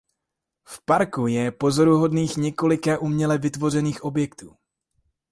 [0.67, 4.55] V parku je pozoruhodných několika uměle vytvořených objektů.